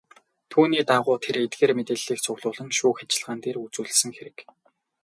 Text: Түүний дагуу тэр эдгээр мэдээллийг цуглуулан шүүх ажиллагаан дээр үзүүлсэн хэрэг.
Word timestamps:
Түүний 0.51 0.83
дагуу 0.89 1.17
тэр 1.25 1.35
эдгээр 1.43 1.71
мэдээллийг 1.77 2.19
цуглуулан 2.25 2.69
шүүх 2.77 2.97
ажиллагаан 3.03 3.39
дээр 3.41 3.57
үзүүлсэн 3.65 4.11
хэрэг. 4.17 4.37